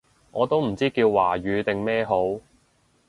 [0.31, 2.39] 我都唔知叫華語定咩好